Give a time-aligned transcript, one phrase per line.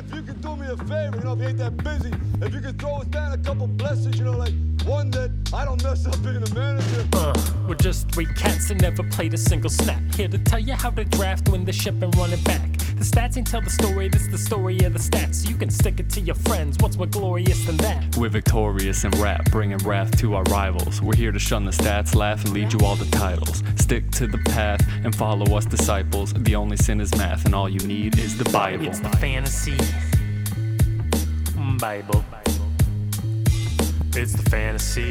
[0.00, 2.10] if you could do me a favor, you know, if you ain't that busy,
[2.40, 4.52] if you could throw us down a couple blessings, you know, like
[4.84, 7.06] one that I don't mess up being a manager.
[7.12, 7.34] Uh,
[7.68, 10.00] we're just three cats that never played a single snap.
[10.14, 12.69] Here to tell you how to draft, win the ship, and run it back.
[13.00, 15.48] The stats ain't tell the story, this the story of the stats.
[15.48, 18.14] You can stick it to your friends, what's more glorious than that?
[18.18, 21.00] We're victorious in rap, bringing wrath to our rivals.
[21.00, 23.62] We're here to shun the stats, laugh, and lead you all the titles.
[23.76, 26.34] Stick to the path and follow us, disciples.
[26.34, 28.86] The only sin is math, and all you need is the Bible.
[28.86, 29.78] It's the fantasy
[31.78, 32.22] Bible.
[34.14, 35.10] It's the fantasy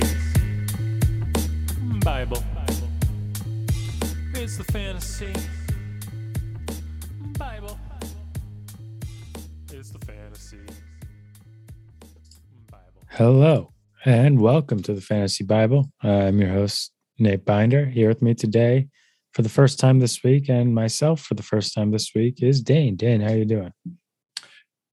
[2.03, 2.43] Bible.
[4.35, 5.33] It's the fantasy
[13.19, 13.73] Hello
[14.05, 15.91] and welcome to the Fantasy Bible.
[16.01, 17.85] I'm your host, Nate Binder.
[17.85, 18.87] Here with me today
[19.33, 22.61] for the first time this week and myself for the first time this week is
[22.61, 22.95] Dane.
[22.95, 23.73] Dane, how you doing?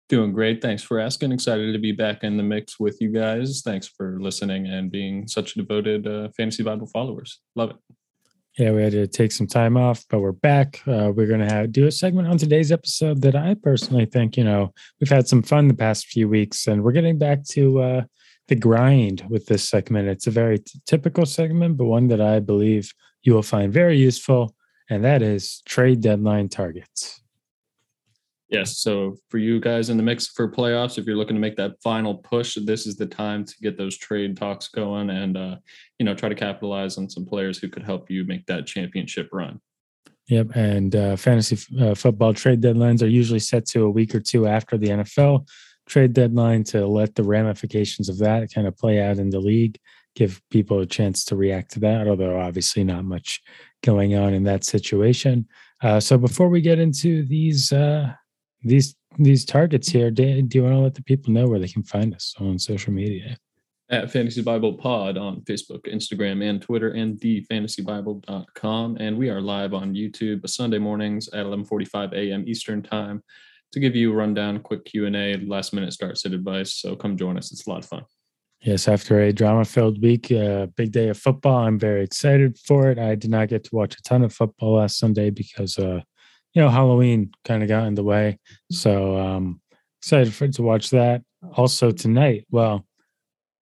[0.08, 0.60] Doing great.
[0.60, 1.30] Thanks for asking.
[1.30, 3.62] Excited to be back in the mix with you guys.
[3.64, 7.38] Thanks for listening and being such devoted uh, Fantasy Bible followers.
[7.54, 7.76] Love it.
[8.58, 10.82] Yeah, we had to take some time off, but we're back.
[10.84, 14.36] Uh, we're going to have do a segment on today's episode that I personally think,
[14.36, 17.80] you know, we've had some fun the past few weeks, and we're getting back to
[17.80, 18.02] uh,
[18.48, 20.08] the grind with this segment.
[20.08, 23.98] It's a very t- typical segment, but one that I believe you will find very
[23.98, 24.54] useful,
[24.88, 27.20] and that is trade deadline targets.
[28.48, 28.78] Yes.
[28.78, 31.82] So for you guys in the mix for playoffs, if you're looking to make that
[31.82, 35.56] final push, this is the time to get those trade talks going and uh,
[35.98, 39.30] you know try to capitalize on some players who could help you make that championship
[39.32, 39.60] run.
[40.28, 44.20] Yep, and uh, fantasy uh, football trade deadlines are usually set to a week or
[44.20, 45.48] two after the NFL
[45.86, 49.78] trade deadline to let the ramifications of that kind of play out in the league,
[50.14, 52.08] give people a chance to react to that.
[52.08, 53.42] Although obviously not much
[53.82, 55.46] going on in that situation.
[55.82, 58.12] Uh, so before we get into these uh,
[58.62, 61.68] these these targets here, do, do you want to let the people know where they
[61.68, 63.36] can find us on social media?
[63.88, 68.96] At Fantasy Bible Pod on Facebook, Instagram, and Twitter, and thefantasybible.com.
[68.98, 72.44] And we are live on YouTube Sunday mornings at 11:45 a.m.
[72.46, 73.22] Eastern Time
[73.72, 76.74] to give you a rundown, quick Q&A, last minute start sit advice.
[76.74, 77.52] So come join us.
[77.52, 78.04] It's a lot of fun.
[78.62, 82.90] Yes, after a drama-filled week, a uh, big day of football, I'm very excited for
[82.90, 82.98] it.
[82.98, 86.00] I did not get to watch a ton of football last Sunday because uh
[86.54, 88.38] you know, Halloween kind of got in the way.
[88.70, 89.60] So um
[90.00, 91.22] excited for to watch that.
[91.54, 92.86] Also tonight, well,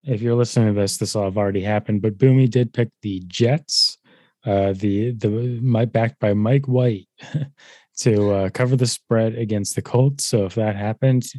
[0.05, 2.03] if you're listening to this, this will have already happened.
[2.03, 3.99] But Boomy did pick the Jets,
[4.45, 5.29] uh, the the
[5.61, 7.09] my backed by Mike White
[8.01, 10.25] to uh, cover the spread against the Colts.
[10.25, 11.33] So if that happens,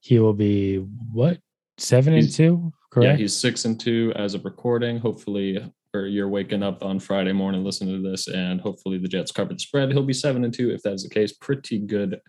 [0.00, 1.38] he will be what
[1.78, 3.06] seven He's- and two, correct?
[3.12, 4.98] Yeah, he's six and two as of recording.
[4.98, 5.58] Hopefully,
[5.94, 9.52] or you're waking up on Friday morning listening to this, and hopefully the Jets cover
[9.52, 9.90] the spread.
[9.92, 11.32] He'll be seven and two if that's the case.
[11.32, 12.20] Pretty good,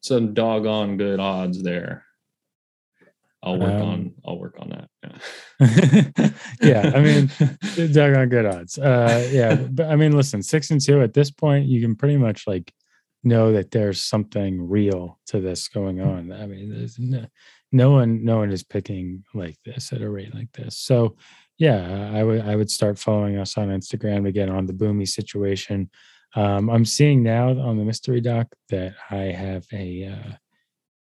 [0.00, 2.04] some doggone good odds there.
[3.42, 4.12] I'll work Um, on.
[4.26, 4.90] I'll work on that.
[5.60, 6.30] Yeah.
[6.62, 7.30] yeah, I mean,
[7.92, 8.78] doggone good odds.
[8.78, 12.18] Uh, yeah, but I mean, listen, six and two at this point, you can pretty
[12.18, 12.70] much like
[13.22, 16.32] know that there's something real to this going on.
[16.32, 17.26] I mean, there's no,
[17.72, 20.78] no one, no one is picking like this at a rate like this.
[20.78, 21.16] So,
[21.58, 25.90] yeah, I would, I would start following us on Instagram again on the Boomy situation.
[26.34, 30.32] Um, I'm seeing now on the mystery doc that I have a uh,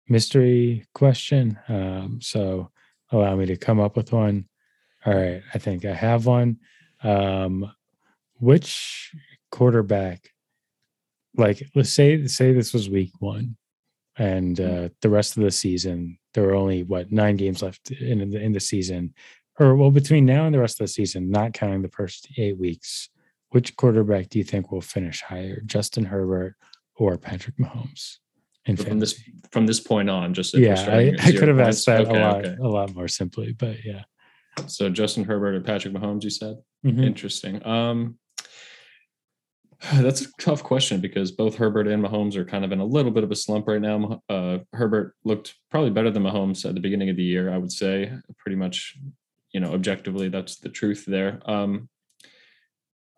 [0.09, 1.59] mystery question.
[1.69, 2.71] Um, so
[3.11, 4.47] allow me to come up with one.
[5.07, 6.59] All right, I think I have one.
[7.03, 7.73] Um,
[8.35, 9.13] which
[9.51, 10.32] quarterback,
[11.37, 13.57] like let's say say this was week one,
[14.17, 18.31] and uh, the rest of the season there were only what nine games left in
[18.31, 19.15] the in the season,
[19.59, 22.59] or well between now and the rest of the season, not counting the first eight
[22.59, 23.09] weeks.
[23.51, 26.55] Which quarterback do you think will finish higher, Justin Herbert
[26.97, 28.17] or Patrick Mahomes?
[28.67, 29.21] So from this
[29.51, 31.79] from this point on, just if yeah, I, I could have points.
[31.79, 32.57] asked that Okay, a lot, okay.
[32.63, 34.03] a lot more simply, but yeah.
[34.69, 36.57] So Justin Herbert or Patrick Mahomes, you said.
[36.87, 37.05] Mhm.
[37.05, 37.65] Interesting.
[37.67, 38.19] Um,
[39.95, 43.11] that's a tough question because both Herbert and Mahomes are kind of in a little
[43.11, 44.23] bit of a slump right now.
[44.29, 47.73] Uh, Herbert looked probably better than Mahomes at the beginning of the year, I would
[47.73, 48.13] say.
[48.39, 48.97] Pretty much,
[49.53, 51.41] you know, objectively, that's the truth there.
[51.47, 51.89] Um,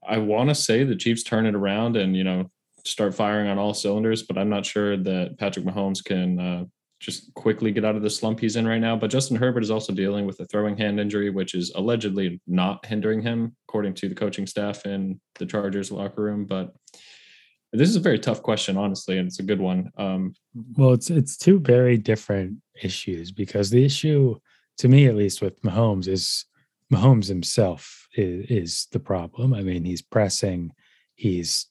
[0.06, 2.50] I want to say the Chiefs turn it around and you know
[2.84, 6.64] start firing on all cylinders, but I'm not sure that Patrick Mahomes can uh,
[7.00, 8.96] just quickly get out of the slump he's in right now.
[8.96, 12.84] But Justin Herbert is also dealing with a throwing hand injury, which is allegedly not
[12.86, 16.46] hindering him, according to the coaching staff in the Chargers locker room.
[16.46, 16.74] But
[17.72, 19.90] this is a very tough question, honestly, and it's a good one.
[19.98, 20.34] Um,
[20.76, 24.38] Well, it's it's two very different issues because the issue,
[24.78, 26.46] to me at least, with Mahomes is
[26.92, 29.52] Mahomes himself is, is the problem.
[29.52, 30.72] I mean, he's pressing,
[31.16, 31.66] he's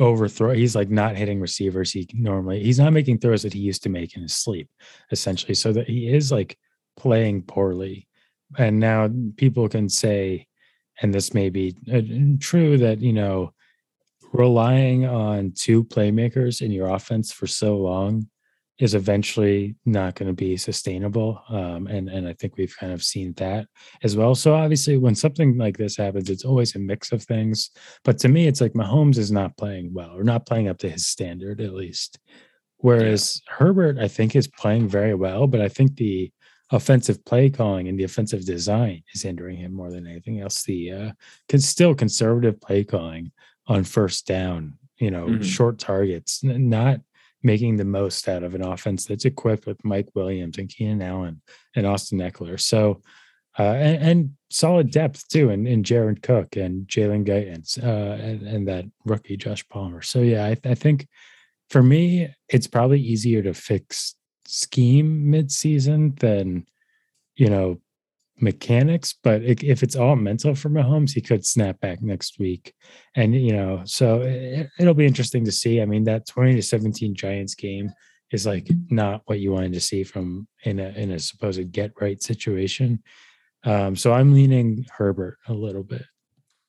[0.00, 0.52] overthrow.
[0.52, 1.92] He's like not hitting receivers.
[1.92, 4.68] He normally he's not making throws that he used to make in his sleep,
[5.10, 5.54] essentially.
[5.54, 6.58] So that he is like
[6.96, 8.08] playing poorly.
[8.58, 10.46] And now people can say,
[11.02, 12.00] and this may be uh,
[12.40, 13.52] true, that you know,
[14.32, 18.28] relying on two playmakers in your offense for so long
[18.78, 21.42] is eventually not going to be sustainable.
[21.48, 23.66] Um, and and I think we've kind of seen that
[24.02, 24.34] as well.
[24.34, 27.70] So obviously, when something like this happens, it's always a mix of things.
[28.04, 30.90] But to me, it's like Mahomes is not playing well or not playing up to
[30.90, 32.18] his standard at least.
[32.78, 33.54] Whereas yeah.
[33.56, 36.30] Herbert, I think, is playing very well, but I think the
[36.70, 40.64] offensive play calling and the offensive design is hindering him more than anything else.
[40.64, 41.12] The uh,
[41.48, 43.32] can still conservative play calling
[43.66, 45.42] on first down, you know, mm-hmm.
[45.42, 47.00] short targets, not
[47.42, 51.40] making the most out of an offense that's equipped with Mike Williams and Keenan Allen
[51.74, 52.58] and Austin Ekeler.
[52.58, 53.02] So,
[53.58, 58.22] uh, and, and, solid depth too, and in, in Jared Cook and Jalen Guyton uh,
[58.22, 60.02] and, and, that rookie Josh Palmer.
[60.02, 61.08] So yeah, I, I, think
[61.70, 64.14] for me, it's probably easier to fix
[64.46, 66.66] scheme mid-season than
[67.34, 67.80] you know
[68.40, 72.74] mechanics, but if it's all mental for Mahomes, he could snap back next week.
[73.14, 75.80] And, you know, so it, will be interesting to see.
[75.80, 77.90] I mean, that 20 to 17 Giants game
[78.32, 81.92] is like not what you wanted to see from in a, in a supposed get
[82.00, 83.02] right situation.
[83.64, 86.02] Um, so I'm leaning Herbert a little bit.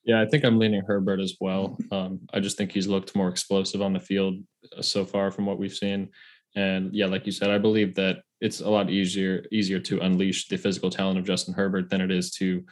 [0.04, 1.76] Yeah, I think I'm leaning Herbert as well.
[1.92, 4.36] Um, I just think he's looked more explosive on the field
[4.76, 6.08] uh, so far from what we've seen.
[6.56, 10.48] And yeah, like you said, I believe that it's a lot easier easier to unleash
[10.48, 12.64] the physical talent of Justin Herbert than it is to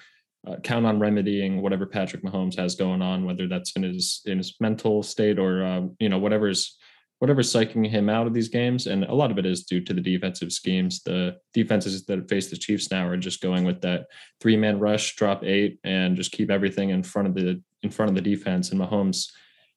[0.46, 4.38] uh, count on remedying whatever Patrick Mahomes has going on, whether that's in his in
[4.38, 6.76] his mental state or uh, you know whatever's
[7.18, 8.86] whatever's psyching him out of these games.
[8.86, 11.02] And a lot of it is due to the defensive schemes.
[11.02, 14.06] The defenses that face the Chiefs now are just going with that
[14.40, 18.10] three man rush, drop eight, and just keep everything in front of the in front
[18.10, 18.70] of the defense.
[18.70, 19.30] And Mahomes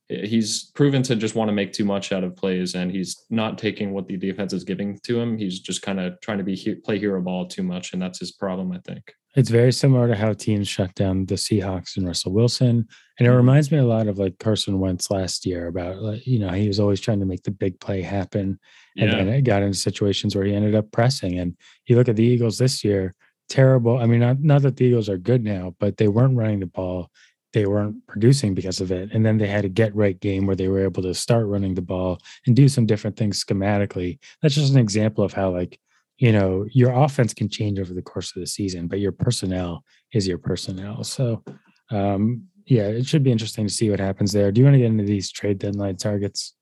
[0.09, 3.57] he's proven to just want to make too much out of plays and he's not
[3.57, 6.56] taking what the defense is giving to him he's just kind of trying to be
[6.56, 10.07] he- play hero ball too much and that's his problem i think it's very similar
[10.07, 12.88] to how teams shut down the seahawks and russell wilson and
[13.19, 13.38] it mm-hmm.
[13.38, 16.67] reminds me a lot of like carson wentz last year about like, you know he
[16.67, 18.59] was always trying to make the big play happen
[18.97, 19.17] and yeah.
[19.17, 21.55] then it got into situations where he ended up pressing and
[21.85, 23.13] you look at the eagles this year
[23.47, 26.59] terrible i mean not, not that the eagles are good now but they weren't running
[26.59, 27.09] the ball
[27.54, 29.12] they weren't producing because of it.
[29.12, 31.74] And then they had a get right game where they were able to start running
[31.74, 34.19] the ball and do some different things schematically.
[34.42, 35.80] That's just an example of how, like,
[36.18, 39.84] you know, your offense can change over the course of the season, but your personnel
[40.13, 41.04] is your personnel.
[41.04, 41.44] So,
[41.92, 44.51] um, yeah, it should be interesting to see what happens there.
[44.51, 46.56] Do you want to get into these trade deadline targets?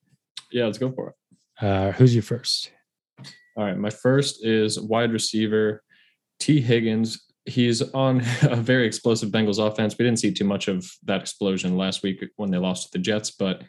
[0.51, 1.66] Yeah, let's go for it.
[1.66, 2.72] Uh, who's your first?
[3.57, 5.84] All right, my first is wide receiver
[6.39, 9.95] Tee Higgins he's on a very explosive Bengals offense.
[9.97, 13.03] We didn't see too much of that explosion last week when they lost to the
[13.03, 13.63] Jets, but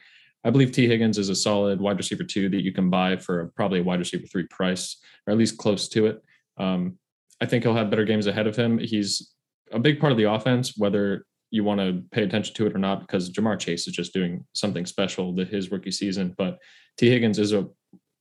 [0.44, 3.52] I believe Tee Higgins is a solid wide receiver two that you can buy for
[3.56, 4.96] probably a wide receiver three price,
[5.26, 6.22] or at least close to it.
[6.58, 6.98] Um,
[7.40, 8.78] I think he'll have better games ahead of him.
[8.78, 9.32] He's
[9.72, 12.78] a big part of the offense, whether you want to pay attention to it or
[12.78, 16.34] not, because Ja'Marr Chase is just doing something special to his rookie season.
[16.36, 16.58] But
[16.96, 17.66] Tee Higgins is a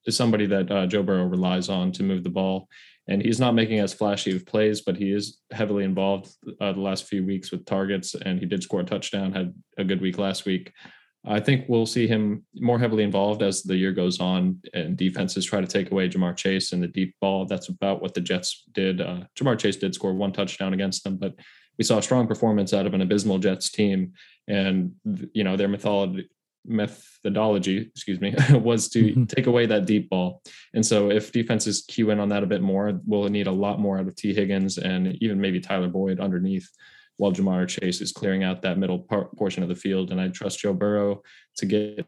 [0.06, 2.70] is somebody that uh, Joe Burrow relies on to move the ball
[3.08, 6.82] and he's not making as flashy of plays, but he is heavily involved uh, the
[6.82, 9.32] last few weeks with targets, and he did score a touchdown.
[9.32, 10.74] Had a good week last week.
[11.26, 15.46] I think we'll see him more heavily involved as the year goes on, and defenses
[15.46, 17.46] try to take away Ja'Marr Chase and the deep ball.
[17.46, 19.02] That's about what the Jets did.
[19.02, 21.34] Uh, Ja'Marr Chase did score one touchdown against them, but
[21.78, 24.14] we saw a strong performance out of an abysmal Jets team,
[24.48, 24.94] and
[25.34, 26.30] you know their mythology
[26.68, 29.24] methodology, excuse me, was to mm-hmm.
[29.26, 30.42] take away that deep ball.
[30.74, 33.80] And so if defenses cue in on that a bit more, we'll need a lot
[33.80, 36.70] more out of Tee Higgins and even maybe Tyler Boyd underneath
[37.18, 40.12] while Ja'Marr Chase is clearing out that middle par- portion of the field.
[40.12, 41.24] And I trust Joe Burrow
[41.58, 42.06] to get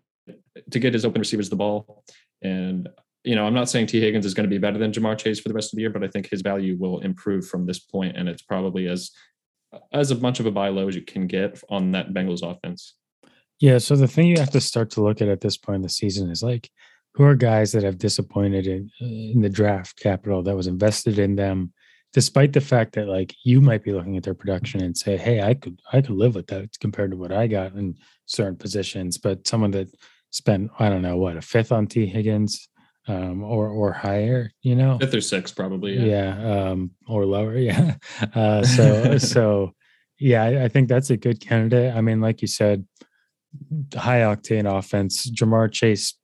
[0.70, 2.04] to get his open receivers the ball.
[2.44, 2.88] And
[3.24, 5.40] you know, I'm not saying Tee Higgins is going to be better than Ja'Marr Chase
[5.40, 7.80] for the rest of the year, but I think his value will improve from this
[7.80, 9.12] point, and it's probably as
[9.92, 12.96] as much of a buy low as you can get on that Bengals offense.
[13.60, 13.78] Yeah.
[13.78, 15.90] So the thing you have to start to look at at this point in the
[15.90, 16.70] season is like,
[17.20, 21.36] who are guys that have disappointed in, in the draft capital that was invested in
[21.36, 21.74] them,
[22.14, 25.42] despite the fact that like you might be looking at their production and say, hey,
[25.42, 29.18] I could I could live with that compared to what I got in certain positions,
[29.18, 29.90] but someone that
[30.30, 32.68] spent I don't know what a fifth on Tee Higgins.
[33.08, 37.58] Um, or or higher, you know, fifth or sixth probably, yeah, yeah um, or lower,
[37.58, 37.96] yeah.
[38.36, 39.74] Uh, so so
[40.20, 41.96] yeah, I, I think that's a good candidate.
[41.96, 42.86] I mean, like you said,
[43.96, 45.30] high octane offense.
[45.30, 46.16] Ja'Marr Chase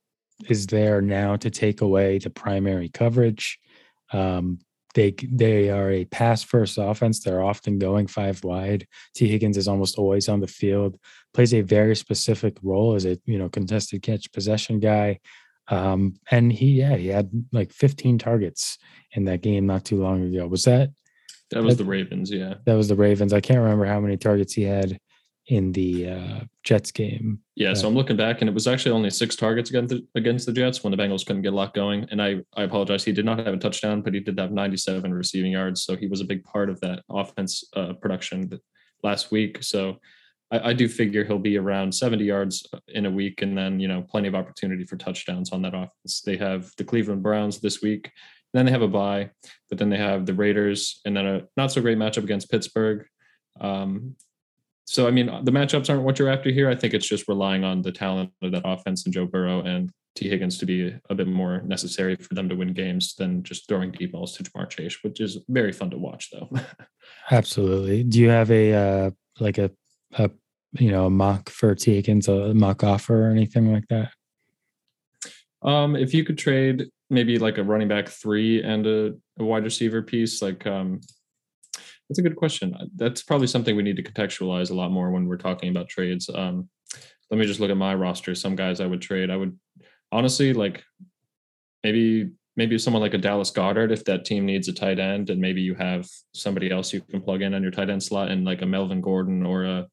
[0.48, 3.58] is there now to take away the primary coverage.
[4.12, 4.58] Um,
[4.94, 7.20] they they are a pass first offense.
[7.20, 8.86] They're often going five wide.
[9.14, 10.98] Tee Higgins is almost always on the field.
[11.34, 15.20] Plays a very specific role as a you know contested catch possession guy.
[15.68, 18.78] Um, and he yeah he had like 15 targets
[19.12, 20.46] in that game not too long ago.
[20.46, 20.90] Was that
[21.50, 22.30] that was the Ravens?
[22.30, 23.32] Yeah, that was the Ravens.
[23.32, 24.98] I can't remember how many targets he had
[25.48, 27.40] in the uh, Jets game.
[27.54, 30.46] Yeah, so I'm looking back, and it was actually only six targets against the, against
[30.46, 32.06] the Jets when the Bengals couldn't get a lot going.
[32.10, 35.12] And I I apologize, he did not have a touchdown, but he did have 97
[35.14, 38.60] receiving yards, so he was a big part of that offense uh, production
[39.02, 39.62] last week.
[39.62, 39.98] So
[40.50, 43.88] I, I, do figure he'll be around 70 yards in a week, and then you
[43.88, 46.22] know plenty of opportunity for touchdowns on that offense.
[46.24, 48.10] They have the Cleveland Browns this week.
[48.52, 49.30] Then they have a bye,
[49.68, 53.06] but then they have the Raiders, and then a not so great matchup against Pittsburgh.
[53.60, 54.16] Um,
[54.86, 56.70] so I mean, the matchups aren't what you're after here.
[56.70, 59.90] I think it's just relying on the talent of that offense and Joe Burrow and
[60.14, 63.68] Tee Higgins to be a bit more necessary for them to win games than just
[63.68, 66.48] throwing deep balls to Ja'Marr Chase, which is very fun to watch, though.
[67.30, 68.04] Absolutely.
[68.04, 69.72] Do you have a uh, like a
[70.12, 70.30] a
[70.78, 74.12] you know a mock for Tee Higgins, a mock offer or anything like that?
[75.62, 79.64] Um, if you could trade maybe like a running back three and a, a wide
[79.64, 81.00] receiver piece, like um,
[82.08, 82.74] that's a good question.
[82.94, 86.30] That's probably something we need to contextualize a lot more when we're talking about trades.
[86.32, 86.68] Um,
[87.30, 88.34] let me just look at my roster.
[88.34, 89.30] Some guys I would trade.
[89.30, 89.58] I would
[90.12, 90.84] honestly like
[91.82, 95.40] maybe maybe someone like a Dallas Goedert if that team needs a tight end, and
[95.40, 98.44] maybe you have somebody else you can plug in on your tight end slot, and
[98.44, 99.86] like a Melvin Gordon or a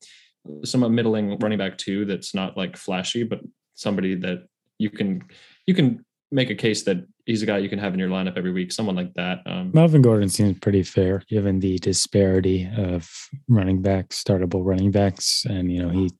[0.65, 2.05] some middling running back too.
[2.05, 3.39] That's not like flashy, but
[3.75, 4.45] somebody that
[4.77, 5.23] you can
[5.65, 8.37] you can make a case that he's a guy you can have in your lineup
[8.37, 9.39] every week, someone like that.
[9.45, 13.09] Um, Melvin Gordon seems pretty fair given the disparity of
[13.47, 16.11] running backs, startable running backs, and you know he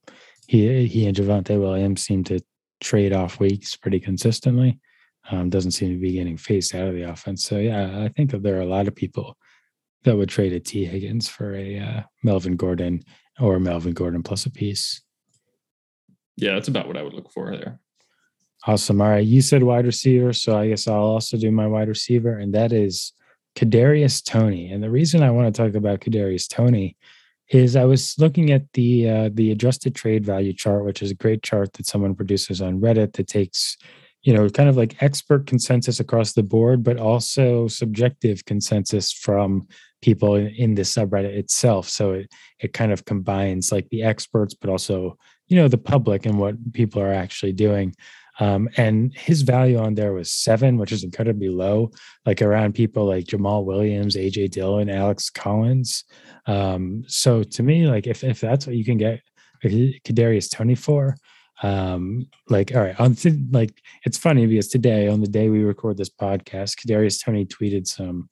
[0.48, 2.40] he he and Javonte Williams seem to
[2.80, 4.80] trade off weeks pretty consistently.
[5.32, 7.44] Um, doesn't seem to be getting phased out of the offense.
[7.44, 9.38] So yeah, I think that there are a lot of people
[10.04, 13.04] that would trade a Tee Higgins for a uh, Melvin Gordon
[13.40, 15.02] or Melvin Gordon plus a piece.
[16.36, 17.80] Yeah, that's about what I would look for there.
[18.66, 19.02] Awesome.
[19.02, 19.26] All right.
[19.26, 20.32] You said wide receiver.
[20.32, 23.12] So I guess I'll also do my wide receiver, and that is
[23.56, 24.72] Kadarius Toney.
[24.72, 26.96] And the reason I want to talk about Kadarius Toney
[27.50, 31.16] is I was looking at the uh, the adjusted trade value chart, which is a
[31.16, 33.78] great chart that someone produces on Reddit that takes,
[34.22, 39.68] you know, kind of like expert consensus across the board, but also subjective consensus from
[40.02, 41.90] people in, in the subreddit itself.
[41.90, 45.18] So it it kind of combines like the experts, but also
[45.48, 47.94] you know the public and what people are actually doing.
[48.44, 51.92] Um, and his value on there was seven, which is incredibly low,
[52.26, 56.04] like around people like Jamaal Williams, AJ Dillon, Alex Collins.
[56.46, 59.22] Um, so to me, like if, if that's what you can get
[59.64, 61.16] Kadarius Toney for,
[61.62, 65.64] um, like all right, on th- like it's funny because today, on the day we
[65.64, 68.30] record this podcast, Kadarius Toney tweeted some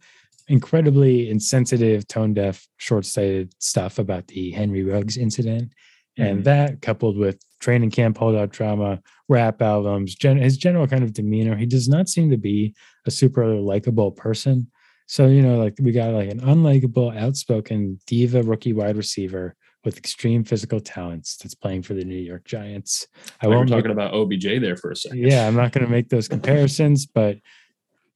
[0.50, 5.72] incredibly insensitive, tone deaf, short sighted stuff about the Henry Ruggs incident.
[6.18, 6.44] And mm-hmm.
[6.44, 11.56] that coupled with training camp holdout drama, rap albums, gen- his general kind of demeanor,
[11.56, 12.75] he does not seem to be
[13.06, 14.68] a super likable person.
[15.08, 19.98] So, you know, like we got like an unlikable, outspoken diva rookie wide receiver with
[19.98, 23.08] extreme physical talents that's playing for the New York Giants.
[23.41, 25.20] I won't talking make, about OBJ there for a second.
[25.20, 27.38] Yeah, I'm not going to make those comparisons, but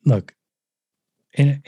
[0.06, 0.34] look,
[1.34, 1.62] in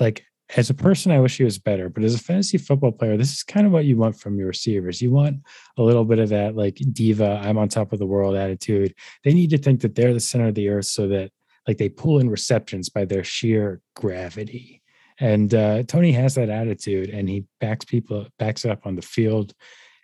[0.00, 0.24] like
[0.56, 3.32] as a person, I wish he was better, but as a fantasy football player, this
[3.32, 5.00] is kind of what you want from your receivers.
[5.00, 5.38] You want
[5.78, 8.94] a little bit of that like diva, I'm on top of the world attitude.
[9.24, 11.30] They need to think that they're the center of the earth so that
[11.66, 14.82] like they pull in receptions by their sheer gravity.
[15.18, 19.02] And uh, Toney has that attitude and he backs people, backs it up on the
[19.02, 19.54] field.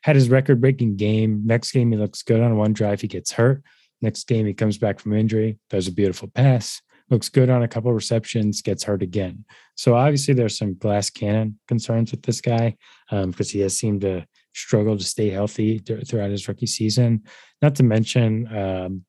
[0.04, 1.42] Had his record breaking game.
[1.44, 3.00] Next game, he looks good on one drive.
[3.00, 3.64] He gets hurt.
[4.00, 7.68] Next game, he comes back from injury, does a beautiful pass looks good on a
[7.68, 9.44] couple receptions, gets hurt again.
[9.74, 12.76] So obviously there's some glass cannon concerns with this guy
[13.10, 17.22] because um, he has seemed to struggle to stay healthy throughout his rookie season.
[17.62, 19.04] Not to mention, um,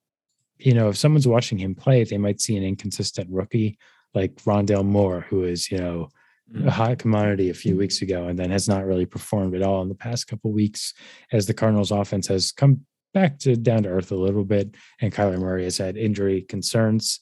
[0.57, 3.77] you know, if someone's watching him play, they might see an inconsistent rookie
[4.13, 6.09] like Rondale Moore, who is, you know,
[6.55, 6.69] a mm.
[6.69, 9.89] hot commodity a few weeks ago and then has not really performed at all in
[9.89, 10.93] the past couple weeks
[11.31, 12.81] as the Cardinals offense has come
[13.13, 17.19] back to down to earth a little bit and Kyler Murray has had injury concerns.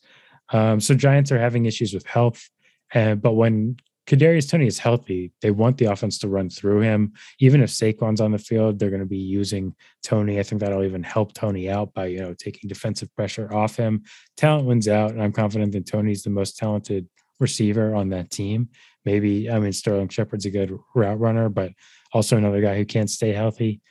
[0.52, 2.50] Um, so Giants are having issues with health,
[2.94, 3.78] uh, but when
[4.08, 7.14] Kadarius Toney is healthy, they want the offense to run through him.
[7.40, 10.40] Even if Saquon's on the field, they're going to be using Toney.
[10.40, 14.04] I think that'll even help Toney out by you know taking defensive pressure off him.
[14.38, 17.08] Talent wins out, and I'm confident that Toney's the most talented
[17.40, 18.70] receiver on that team.
[19.04, 21.74] Maybe I mean Sterling Shepard's a good route runner, but
[22.14, 23.82] also another guy who can't stay healthy.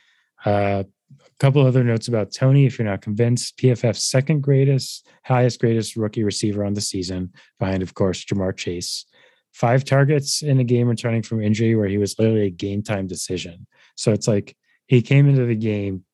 [0.47, 0.85] Uh,
[1.39, 2.67] couple other notes about Toney.
[2.67, 3.59] if you're not convinced.
[3.59, 9.05] PFF's second greatest, highest greatest rookie receiver on the season, behind, of course, Ja'Marr Chase.
[9.53, 13.07] five targets in a game returning from injury where he was literally a game time
[13.07, 13.67] decision.
[13.97, 16.05] So it's like he came into the game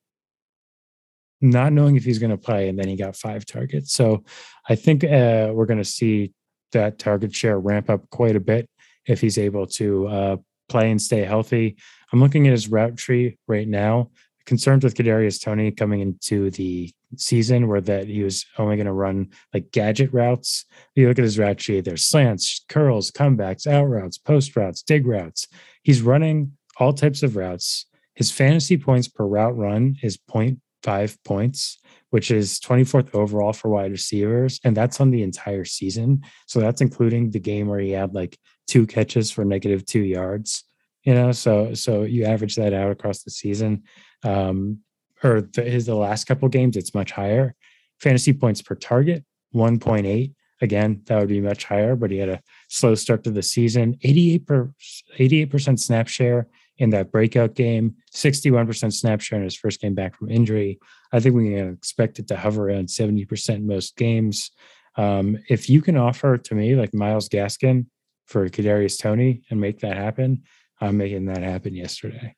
[1.41, 3.93] not knowing if he's going to play, and then he got five targets.
[3.93, 4.25] So
[4.69, 6.33] I think uh, we're going to see
[6.71, 8.69] that target share ramp up quite a bit
[9.07, 10.37] if he's able to uh,
[10.69, 11.77] play and stay healthy.
[12.13, 14.11] I'm looking at his route tree right now.
[14.47, 18.93] Concerned with Kadarius Toney coming into the season where that he was only going to
[18.93, 20.65] run like gadget routes.
[20.95, 25.07] You look at his route tree, there's slants, curls, comebacks, out routes, post routes, dig
[25.07, 25.47] routes.
[25.83, 27.87] He's running all types of routes.
[28.15, 31.79] His fantasy points per route run is 0.5 points,
[32.11, 34.61] which is 24th overall for wide receivers.
[34.65, 36.23] And that's on the entire season.
[36.47, 40.65] So that's including the game where he had like two catches for negative two yards.
[41.05, 43.83] You know, so so you average that out across the season.
[44.25, 44.81] Um,
[45.23, 47.55] or the, his the last couple games, it's much higher.
[48.01, 49.25] Fantasy points per target,
[49.55, 50.35] 1.8.
[50.61, 53.99] Again, that would be much higher, but he had a slow start to the season.
[54.03, 54.73] 88 per
[55.19, 56.47] 88% snap share
[56.79, 60.79] in that breakout game, 61% snap share in his first game back from injury.
[61.13, 64.51] I think we can expect it to hover around 70% most games.
[64.97, 67.87] Um, if you can offer to me like Myles Gaskin
[68.27, 70.43] for Kadarius Toney and make that happen,
[70.81, 72.35] I'm making that happen yesterday.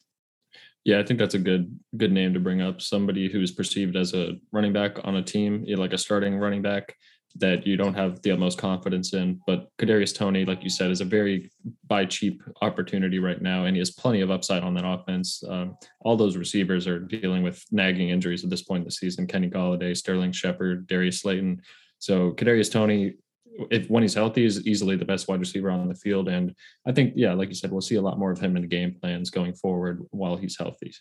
[0.84, 2.82] Yeah, I think that's a good good name to bring up.
[2.82, 6.94] Somebody who's perceived as a running back on a team, like a starting running back
[7.36, 9.40] that you don't have the utmost confidence in.
[9.46, 11.50] But Kadarius Toney, like you said, is a very
[11.88, 15.42] buy cheap opportunity right now, and he has plenty of upside on that offense.
[15.48, 19.26] Um, all those receivers are dealing with nagging injuries at this point in the season:
[19.26, 21.62] Kenny Golladay, Sterling Shepard, Darius Slayton.
[21.98, 23.14] So Kadarius Toney
[23.70, 26.28] if when he's healthy, is easily the best wide receiver on the field.
[26.28, 26.54] And
[26.86, 28.68] I think, yeah, like you said, we'll see a lot more of him in the
[28.68, 30.92] game plans going forward while he's healthy.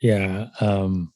[0.00, 0.48] Yeah.
[0.60, 1.12] Um,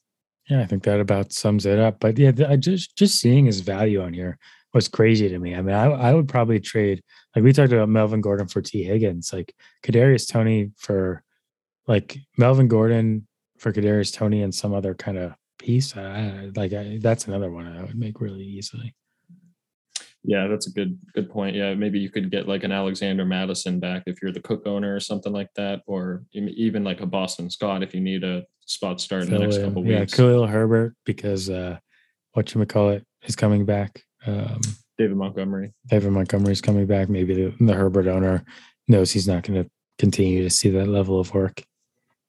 [0.48, 1.98] yeah, I think that about sums it up.
[1.98, 4.38] But yeah, I just just seeing his value on here
[4.72, 5.54] was crazy to me.
[5.54, 7.02] I mean, I, I would probably trade
[7.34, 11.22] like we talked about Melvin Gordon for Tee Higgins, like Kadarius Toney for
[11.88, 13.26] like Melvin Gordon
[13.58, 15.96] for Kadarius Toney and some other kind of piece.
[15.96, 18.94] I, like I, that's another one I would make really easily.
[20.26, 21.54] Yeah, that's a good good point.
[21.54, 24.94] Yeah, maybe you could get like an Alexander Mattison back if you're the Cook owner
[24.94, 29.00] or something like that, or even like a Boston Scott if you need a spot
[29.00, 30.12] start in the next couple yeah, weeks.
[30.12, 31.78] Yeah, Khalil Herbert because uh,
[32.32, 34.02] what you call it is coming back.
[34.26, 34.60] Um,
[34.98, 35.72] David Montgomery.
[35.88, 37.08] David Montgomery is coming back.
[37.08, 38.44] Maybe the, the Herbert owner
[38.88, 41.62] knows he's not going to continue to see that level of work.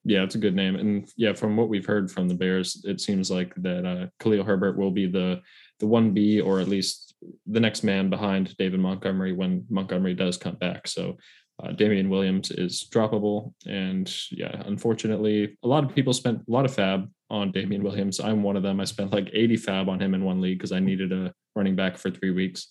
[0.03, 3.01] Yeah, it's a good name, and yeah, from what we've heard from the Bears, it
[3.01, 5.41] seems like that uh, Khalil Herbert will be the
[5.79, 7.06] the one B or at least
[7.45, 10.87] the next man behind David Montgomery when Montgomery does come back.
[10.87, 11.17] So
[11.63, 13.53] uh, Damien Williams is droppable.
[13.65, 18.19] And yeah, unfortunately, a lot of people spent a lot of FAAB on Damien Williams.
[18.19, 18.79] I'm one of them.
[18.79, 21.75] I spent like 80 FAAB on him in one league because I needed a running
[21.75, 22.67] back for three weeks.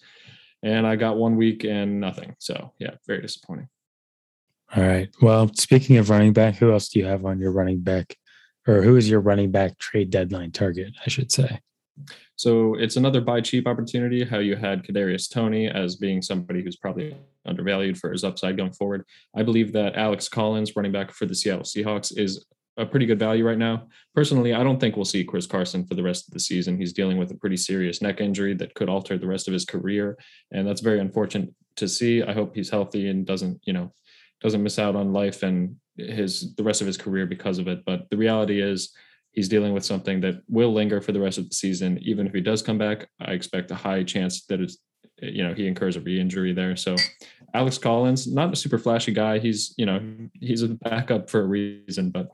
[0.63, 2.35] And I got one week and nothing.
[2.39, 3.69] So yeah, very disappointing.
[4.75, 5.09] All right.
[5.21, 8.17] Well, speaking of running back, who else do you have on your running back?
[8.69, 11.61] Or who is your running back trade deadline target, I should say?
[12.37, 14.25] So it's another buy cheap opportunity.
[14.25, 18.73] How you had Kadarius Toney as being somebody who's probably undervalued for his upside going
[18.73, 19.05] forward.
[19.35, 22.45] I believe that Alex Collins, running back for the Seattle Seahawks, is
[22.77, 23.89] a pretty good value right now.
[24.15, 26.77] Personally, I don't think we'll see Chris Carson for the rest of the season.
[26.77, 29.65] He's dealing with a pretty serious neck injury that could alter the rest of his
[29.65, 30.19] career,
[30.53, 32.23] and that's very unfortunate to see.
[32.23, 33.95] I hope he's healthy and doesn't, you know,
[34.43, 37.83] doesn't miss out on life and his the rest of his career because of it.
[37.87, 38.93] But the reality is
[39.37, 41.99] he's dealing with something that will linger for the rest of the season.
[42.03, 44.79] Even if he does come back, I expect a high chance that it's
[45.23, 46.75] you know he incurs a re-injury there.
[46.75, 46.97] So
[47.55, 49.39] Alex Collins, not a super flashy guy.
[49.39, 50.01] He's you know
[50.35, 52.29] he's a backup for a reason, but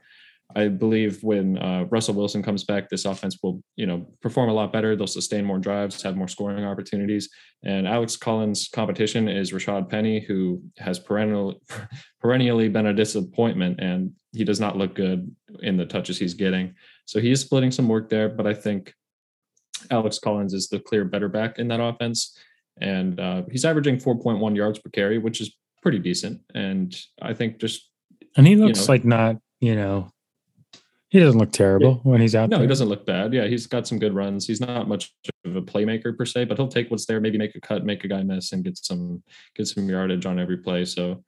[0.55, 4.53] I believe when uh, Russell Wilson comes back, this offense will, you know, perform a
[4.53, 4.95] lot better.
[4.95, 7.29] They'll sustain more drives, have more scoring opportunities.
[7.63, 11.59] And Alex Collins' competition is Rashad Penny, who has perennial,
[12.21, 16.75] perennially been a disappointment, and he does not look good in the touches he's getting.
[17.05, 18.93] So he is splitting some work there, but I think
[19.91, 22.37] Alex Collins is the clear better back in that offense,
[22.79, 26.41] and uh, he's averaging 4.1 yards per carry, which is pretty decent.
[26.55, 27.89] And I think just
[28.35, 30.09] and he looks you know, like not, you know,
[31.09, 32.11] he doesn't look terrible yeah.
[32.11, 32.63] when he's out no, there.
[32.63, 33.33] he doesn't look bad.
[33.33, 34.47] Yeah, he's got some good runs.
[34.47, 35.13] He's not much
[35.45, 38.03] of a playmaker per se, but he'll take what's there, maybe make a cut, make
[38.03, 39.21] a guy miss, and get some
[39.55, 40.85] get some yardage on every play.
[40.85, 41.23] So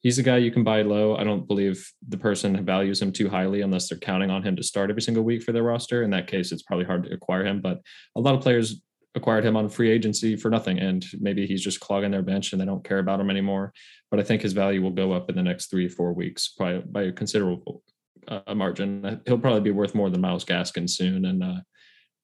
[0.00, 1.16] he's a guy you can buy low.
[1.16, 4.62] I don't believe the person values him too highly unless they're counting on him to
[4.62, 6.02] start every single week for their roster.
[6.02, 7.60] In that case, it's probably hard to acquire him.
[7.60, 7.80] But
[8.16, 8.82] a lot of players
[9.14, 12.60] acquired him on free agency for nothing, and maybe he's just clogging their bench and
[12.60, 13.72] they don't care about him anymore.
[14.10, 16.78] But I think his value will go up in the next three four weeks by
[16.78, 17.82] by a considerable
[18.28, 19.20] uh, margin.
[19.26, 21.60] He'll probably be worth more than myles Gaskin soon, and uh,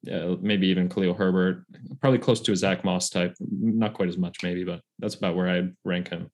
[0.02, 1.64] yeah, maybe even Khalil Herbert,
[2.00, 3.34] probably close to a Zach Moss type.
[3.40, 6.30] Not quite as much, maybe, but that's about where I rank him.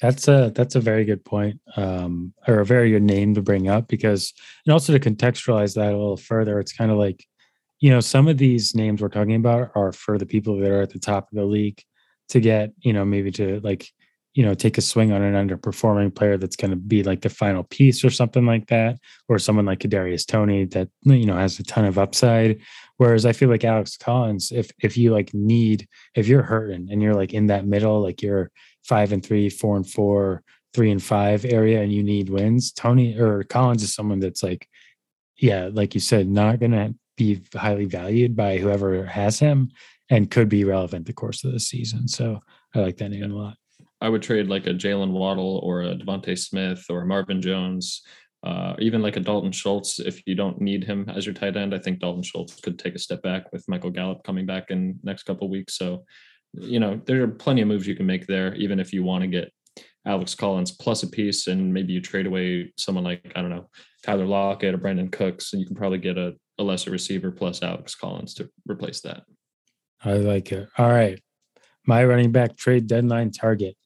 [0.00, 3.68] That's a that's a very good point, um, or a very good name to bring
[3.68, 4.34] up because,
[4.66, 7.24] and also to contextualize that a little further, it's kind of like,
[7.80, 10.82] you know, some of these names we're talking about are for the people that are
[10.82, 11.82] at the top of the league
[12.28, 13.88] to get, you know, maybe to like,
[14.34, 17.30] you know, take a swing on an underperforming player that's going to be like the
[17.30, 21.58] final piece or something like that, or someone like Kadarius Toney that you know has
[21.58, 22.60] a ton of upside.
[22.98, 27.02] Whereas I feel like Alex Collins, if if you like need, if you're hurting and
[27.02, 28.50] you're like in that middle, like you're
[28.86, 30.42] five and three, four and four,
[30.74, 34.68] three and five area, and you need wins, Toney or Collins is someone that's like,
[35.36, 39.70] yeah, like you said, not gonna be highly valued by whoever has him
[40.10, 42.06] and could be relevant the course of the season.
[42.08, 42.40] So
[42.74, 43.56] I like that name a lot.
[44.00, 48.02] I would trade like a Jaylen Waddle or a DeVonta Smith or Marvin Jones,
[48.44, 51.74] uh, even like a Dalton Schultz if you don't need him as your tight end.
[51.74, 54.98] I think Dalton Schultz could take a step back with Michael Gallup coming back in
[55.02, 55.76] next couple weeks.
[55.76, 56.04] So,
[56.58, 59.22] you know, there are plenty of moves you can make there, even if you want
[59.22, 59.52] to get
[60.06, 63.68] Alex Collins plus a piece and maybe you trade away someone like, I don't know,
[64.04, 67.62] Tyler Lockett or Brandin Cooks, and you can probably get a, a lesser receiver plus
[67.62, 69.24] Alex Collins to replace that.
[70.04, 70.68] I like it.
[70.78, 71.20] All right.
[71.84, 73.76] My running back trade deadline target,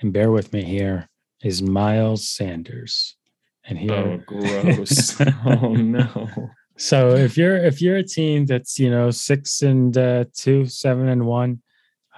[0.00, 1.08] and bear with me here,
[1.42, 3.16] is Miles Sanders.
[3.64, 5.20] And here, oh, gross!
[5.44, 6.28] oh no.
[6.76, 11.08] So if you're if you're a team that's you know six and uh, two, seven
[11.08, 11.60] and one,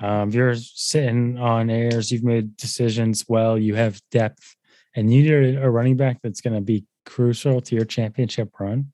[0.02, 4.56] um, you're sitting on airs, you've made decisions well, you have depth,
[4.96, 8.92] and you need a running back that's going to be crucial to your championship run.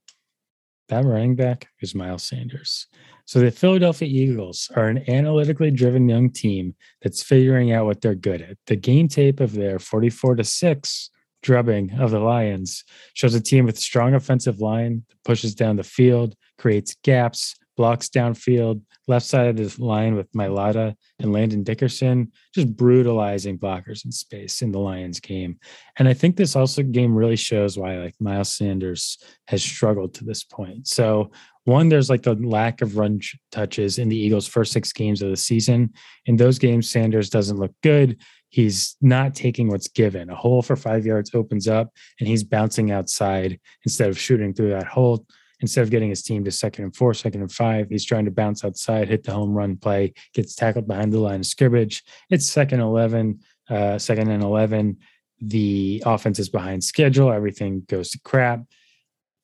[0.88, 2.86] That running back is Miles Sanders.
[3.24, 8.14] So the Philadelphia Eagles are an analytically driven young team that's figuring out what they're
[8.14, 8.56] good at.
[8.66, 11.10] The game tape of their 44 to 6
[11.42, 15.76] drubbing of the Lions shows a team with a strong offensive line that pushes down
[15.76, 21.62] the field, creates gaps, blocks downfield, left side of the line with Mailata and Landon
[21.62, 25.58] Dickerson, just brutalizing blockers in space in the Lions game.
[25.96, 30.24] And I think this also game really shows why like Miles Sanders has struggled to
[30.24, 30.88] this point.
[30.88, 31.30] So
[31.64, 33.20] one, there's like the lack of run
[33.52, 35.92] touches in the Eagles' first six games of the season.
[36.26, 38.18] In those games, Sanders doesn't look good.
[38.48, 40.30] He's not taking what's given.
[40.30, 44.70] A hole for five yards opens up, and he's bouncing outside instead of shooting through
[44.70, 45.26] that hole.
[45.60, 48.30] Instead of getting his team to second and four, second and five, he's trying to
[48.30, 52.04] bounce outside, hit the home run play, gets tackled behind the line of scrimmage.
[52.30, 54.98] It's second 11, uh, second and 11.
[55.40, 57.32] The offense is behind schedule.
[57.32, 58.62] Everything goes to crap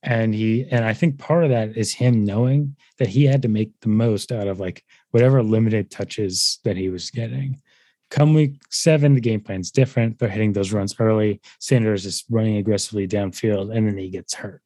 [0.04, 3.48] and he and i think part of that is him knowing that he had to
[3.48, 7.60] make the most out of like whatever limited touches that he was getting
[8.10, 12.58] come week seven the game plan's different they're hitting those runs early sanders is running
[12.58, 14.62] aggressively downfield and then he gets hurt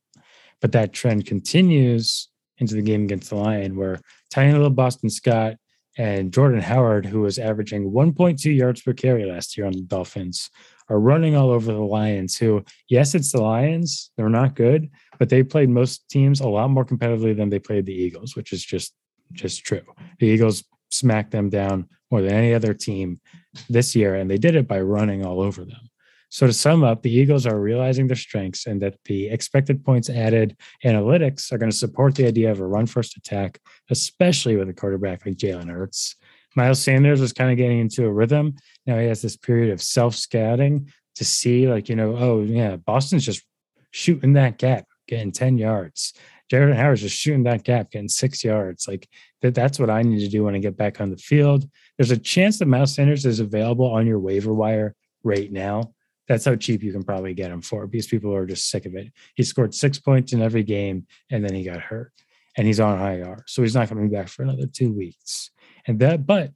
[0.60, 5.54] but that trend continues into the game against the lion where tiny little boston scott
[5.96, 10.50] and jordan howard who was averaging 1.2 yards per carry last year on the dolphins
[10.88, 15.28] are running all over the lions who yes it's the lions they're not good but
[15.28, 18.64] they played most teams a lot more competitively than they played the Eagles, which is
[18.64, 18.94] just
[19.32, 19.82] just true.
[20.20, 23.20] The Eagles smacked them down more than any other team
[23.68, 25.87] this year, and they did it by running all over them.
[26.30, 30.10] So to sum up, the Eagles are realizing their strengths and that the expected points
[30.10, 33.58] added analytics are going to support the idea of a run first attack,
[33.90, 36.16] especially with a quarterback like Jalen Hurts.
[36.54, 38.56] Miles Sanders was kind of getting into a rhythm.
[38.86, 42.76] Now he has this period of self scouting to see, like, you know, oh, yeah,
[42.76, 43.42] Boston's just
[43.90, 46.12] shooting that gap getting 10 yards.
[46.48, 48.86] Jared Howard's just shooting that gap, getting six yards.
[48.86, 49.08] Like
[49.42, 51.68] that, that's what I need to do when I get back on the field.
[51.96, 55.94] There's a chance that Miles Sanders is available on your waiver wire right now.
[56.28, 58.94] That's how cheap you can probably get him for because people are just sick of
[58.94, 59.12] it.
[59.34, 62.12] He scored six points in every game and then he got hurt
[62.56, 63.44] and he's on IR.
[63.46, 65.50] So he's not coming back for another two weeks.
[65.86, 66.52] And that, but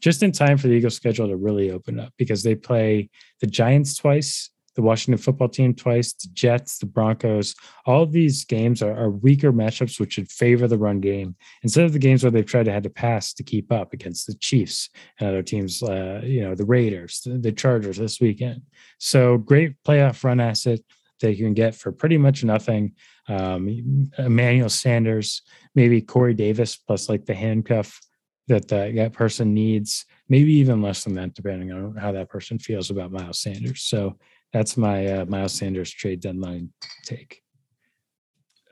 [0.00, 3.08] just in time for the Eagles schedule to really open up because they play
[3.40, 7.54] the Giants twice the Washington football team twice, the Jets, the Broncos.
[7.86, 11.92] All these games are, are, weaker matchups, which should favor the run game instead of
[11.92, 14.88] the games where they've tried to have to pass to keep up against the Chiefs
[15.20, 18.62] and other teams, uh, you know, the Raiders, the, the Chargers this weekend.
[18.98, 20.80] So great playoff run asset
[21.20, 22.94] that you can get for pretty much nothing.
[23.28, 25.42] Um, Emmanuel Sanders,
[25.74, 28.00] maybe Corey Davis, plus like the handcuff
[28.48, 32.58] that the, that person needs, maybe even less than that, depending on how that person
[32.58, 33.82] feels about Miles Sanders.
[33.82, 34.18] So
[34.52, 36.70] that's my uh, Miles Sanders trade deadline
[37.04, 37.40] take.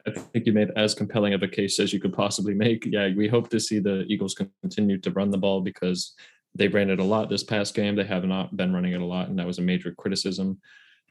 [0.07, 2.87] I think you made as compelling of a case as you could possibly make.
[2.87, 6.15] Yeah, we hope to see the Eagles continue to run the ball because
[6.55, 7.95] they ran it a lot this past game.
[7.97, 10.59] They have not been running it a lot, and that was a major criticism.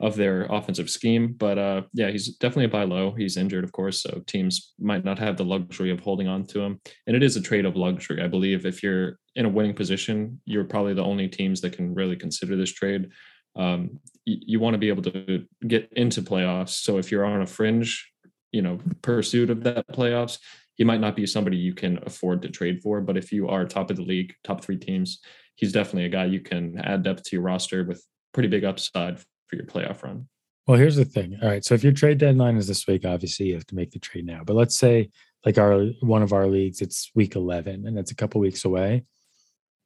[0.01, 1.34] of their offensive scheme.
[1.34, 3.12] But uh, yeah, he's definitely a buy low.
[3.12, 6.62] He's injured, of course, so teams might not have the luxury of holding on to
[6.62, 6.79] him.
[7.05, 8.65] And it is a trade of luxury, I believe.
[8.65, 12.55] If you're in a winning position, you're probably the only teams that can really consider
[12.55, 13.10] this trade.
[13.58, 13.99] Um,
[14.46, 16.70] you, want to be able to get into playoffs.
[16.70, 18.10] So if you're on a fringe,
[18.52, 20.39] you know, pursuit of that playoffs,
[20.76, 23.02] he might not be somebody you can afford to trade for.
[23.02, 25.20] But if you are top of the league, top three teams,
[25.56, 29.20] he's definitely a guy you can add depth to your roster with pretty big upside
[29.48, 30.28] for your playoff run.
[30.68, 31.38] Well, here's the thing.
[31.42, 31.65] All right.
[31.65, 34.26] So if your trade deadline is this week, obviously you have to make the trade
[34.26, 34.44] now.
[34.46, 35.10] But let's say
[35.46, 39.04] like our one of our leagues, it's week 11 and it's a couple weeks away.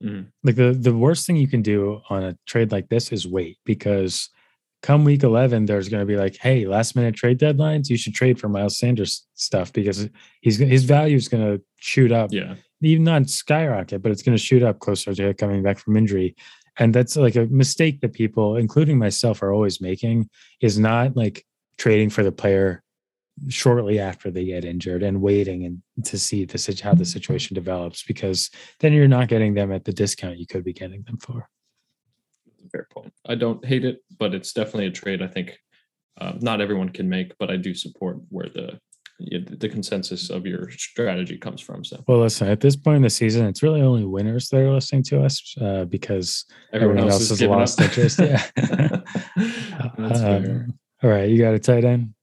[0.03, 0.27] Mhm.
[0.43, 3.57] Like the the worst thing you can do on a trade like this is wait
[3.65, 4.29] because
[4.83, 8.13] come week 11 there's going to be like hey last minute trade deadlines you should
[8.13, 10.07] trade for miles sanders stuff because
[10.41, 12.55] he's his value is going to shoot up Yeah.
[12.81, 16.35] even not skyrocket, but it's going to shoot up closer to coming back from injury.
[16.77, 20.29] And that's like a mistake that people, including myself, are always making
[20.61, 21.45] is not like
[21.77, 22.81] trading for the player
[23.49, 28.03] shortly after they get injured and waiting and to see the how the situation develops
[28.03, 31.49] because then you're not getting them at the discount you could be getting them for.
[32.73, 33.13] Fair point.
[33.27, 35.57] I don't hate it, but it's definitely a trade I think
[36.19, 38.79] uh, not everyone can make, but I do support where the
[39.19, 41.85] the consensus of your strategy comes from.
[41.85, 44.73] So Well, listen, at this point in the season, it's really only winners that are
[44.73, 47.85] listening to us uh, because everyone, Everyone else, else has lost up.
[47.85, 49.01] interest, yeah.
[49.97, 52.13] Um, all right, you got a tight end.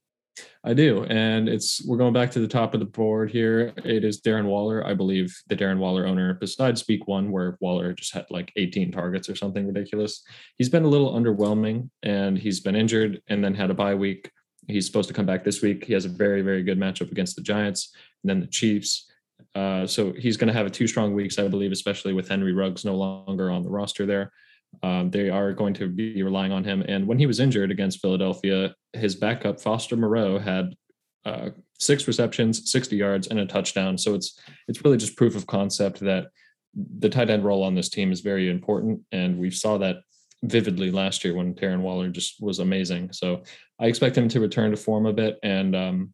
[0.63, 3.73] I do, and it's we're going back to the top of the board here.
[3.83, 6.35] It is Darren Waller, I believe, the Darren Waller owner.
[6.35, 10.21] Besides Week One, where Waller just had like 18 targets or something ridiculous,
[10.59, 14.29] he's been a little underwhelming, and he's been injured, and then had a bye week.
[14.67, 15.83] He's supposed to come back this week.
[15.83, 19.11] He has a very, very good matchup against the Giants, and then the Chiefs.
[19.55, 22.53] Uh, so he's going to have a two strong weeks, I believe, especially with Henry
[22.53, 24.31] Ruggs no longer on the roster there.
[24.83, 26.83] Um, they are going to be relying on him.
[26.87, 30.75] And when he was injured against Philadelphia, his backup Foster Moreau had
[31.25, 33.97] uh, six receptions, 60 yards, and a touchdown.
[33.97, 36.27] So it's it's really just proof of concept that
[36.73, 39.97] the tight end role on this team is very important, and we saw that
[40.43, 43.11] vividly last year when Darren Waller just was amazing.
[43.13, 43.43] So
[43.79, 46.13] I expect him to return to form a bit and um,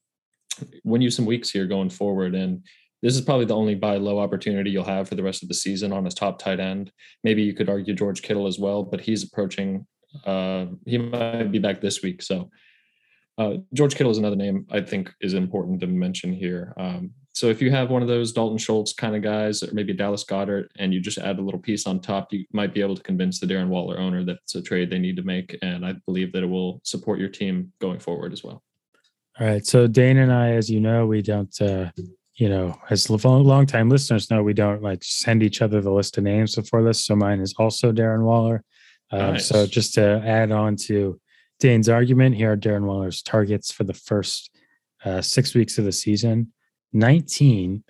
[0.84, 2.36] win you some weeks here going forward.
[2.36, 2.64] And
[3.02, 5.56] this is probably the only buy low opportunity you'll have for the rest of the
[5.56, 6.92] season on his top tight end.
[7.24, 9.86] Maybe you could argue George Kittle as well, but he's approaching.
[10.26, 12.50] Uh, he might be back this week, so
[13.38, 16.74] uh, George Kittle is another name I think is important to mention here.
[16.78, 19.94] Um, so if you have one of those Dalton Schultz kind of guys, or maybe
[19.94, 22.96] Dallas Goedert, and you just add a little piece on top, you might be able
[22.96, 25.86] to convince the Darren Waller owner that it's a trade they need to make, and
[25.86, 28.64] I believe that it will support your team going forward as well.
[29.40, 29.64] All right.
[29.64, 31.92] So Dane and I, as you know, we don't, uh,
[32.38, 36.18] you know, as long time listeners know, we don't like send each other the list
[36.18, 37.04] of names before this.
[37.04, 38.64] So mine is also Darren Waller.
[39.12, 39.48] Uh, Nice.
[39.48, 41.20] So just to add on to
[41.60, 44.52] Dane's argument, here are Darren Waller's targets for the first
[45.04, 46.54] uh, six weeks of the season
[46.94, 47.84] 19,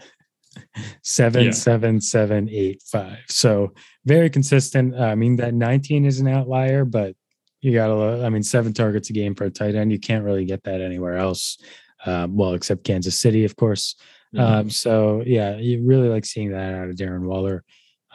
[1.03, 1.51] seven, Yeah.
[1.51, 3.19] seven, seven, eight, five.
[3.27, 3.73] So
[4.05, 4.95] very consistent.
[4.95, 7.15] Uh, I mean, that 19 is an outlier, but
[7.61, 9.91] you got to, I mean, seven targets a game for a tight end.
[9.91, 11.57] You can't really get that anywhere else.
[12.05, 13.95] Um, well, except Kansas City, of course.
[14.35, 17.63] Um, so yeah, you really like seeing that out of Darren Waller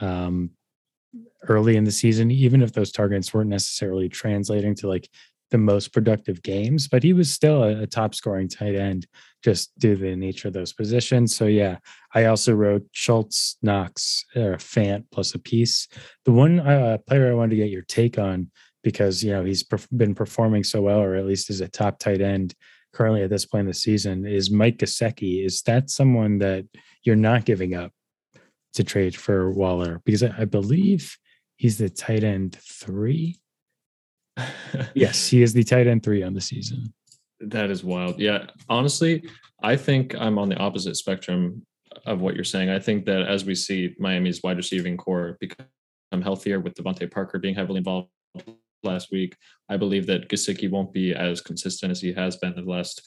[0.01, 0.51] um,
[1.49, 5.09] early in the season, even if those targets weren't necessarily translating to like
[5.51, 9.07] the most productive games, but he was still a, a top scoring tight end
[9.45, 11.37] just due to the nature of those positions.
[11.37, 11.77] So yeah,
[12.15, 15.89] I also wrote Schultz, Knox, or Fant plus a piece.
[16.25, 18.51] The one uh, player I wanted to get your take on
[18.83, 22.21] because you know he's been performing so well, or at least is a top tight
[22.21, 22.55] end
[22.93, 25.45] currently at this point in the season, is Mike Gesicki.
[25.45, 26.67] Is that someone that
[27.05, 27.93] you're not giving up
[28.75, 30.01] to trade for Waller?
[30.05, 31.17] Because I, I believe
[31.57, 33.39] he's the tight end three.
[34.95, 36.95] Yes, he is the tight end three on the season.
[37.41, 38.19] That is wild.
[38.19, 38.47] Yeah.
[38.69, 39.23] Honestly,
[39.63, 41.67] I think I'm on the opposite spectrum
[42.07, 42.71] of what you're saying.
[42.71, 45.67] I think that as we see Miami's wide receiving corps become
[46.23, 48.09] healthier with DeVante Parker being heavily involved
[48.85, 49.37] last week,
[49.69, 53.03] I believe that Gesicki won't be as consistent as he has been the last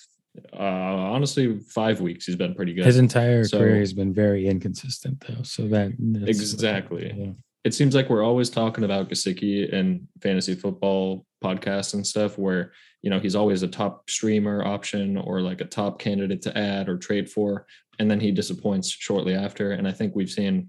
[0.54, 2.26] uh honestly five weeks.
[2.26, 2.86] He's been pretty good.
[2.86, 5.44] His entire So- career has been very inconsistent, though.
[5.44, 7.14] So that that's- Exactly.
[7.16, 7.32] Yeah.
[7.64, 12.74] it seems like we're always talking about Gesicki in fantasy football podcasts and stuff where
[13.02, 16.90] you know he's always a top streamer option or like a top candidate to add
[16.90, 17.66] or trade for
[18.00, 20.68] and then he disappoints shortly after and i think we've seen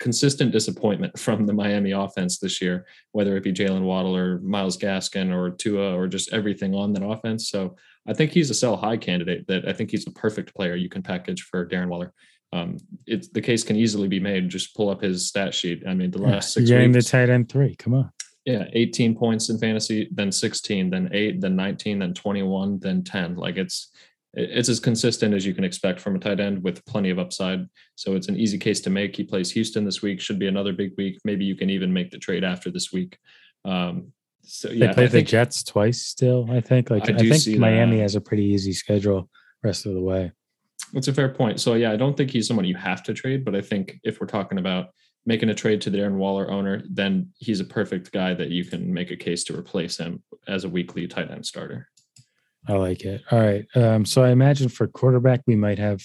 [0.00, 4.76] consistent disappointment from the miami offense this year whether it be jaylen waddle or myles
[4.76, 7.76] gaskin or tua or just everything on that offense so
[8.06, 10.88] i think he's a sell high candidate that i think he's a perfect player you
[10.88, 12.12] can package for darren waller
[12.54, 12.76] um,
[13.06, 14.48] it's the case can easily be made.
[14.48, 15.82] Just pull up his stat sheet.
[15.88, 17.74] I mean, the Yeah, last 6 you're the tight end three.
[17.74, 18.12] Come on.
[18.44, 23.36] Yeah, 18 points in fantasy, then 16, then 8, then 19, then 21, then 10.
[23.36, 23.90] Like it's
[24.36, 27.66] it's as consistent as you can expect from a tight end with plenty of upside.
[27.94, 29.14] So it's an easy case to make.
[29.14, 31.18] He plays Houston this week, should be another big week.
[31.24, 33.18] Maybe you can even make the trade after this week.
[33.64, 36.46] Um, so yeah, they play I the Jets twice still.
[36.50, 36.90] I think.
[36.90, 38.02] Like I I, think Miami that.
[38.02, 39.28] has a pretty easy schedule
[39.62, 40.32] rest of the way.
[40.92, 41.60] That's a fair point.
[41.60, 44.20] So yeah, I don't think he's someone you have to trade, but I think if
[44.20, 44.88] we're talking about
[45.26, 48.64] making a trade to the Darren Waller owner, then he's a perfect guy that you
[48.64, 51.88] can make a case to replace him as a weekly tight end starter.
[52.66, 53.22] I like it.
[53.30, 53.64] All right.
[53.74, 56.02] Um, so I imagine for quarterback we might have